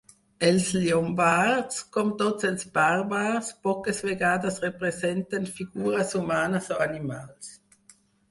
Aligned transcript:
Els 0.45 0.69
llombards, 0.83 1.75
com 1.97 2.07
tots 2.21 2.47
els 2.49 2.63
bàrbars, 2.77 3.51
poques 3.67 4.01
vegades 4.07 4.57
representen 4.65 5.47
figures 5.61 6.17
humanes 6.21 6.71
o 6.77 6.81
animals. 6.87 7.53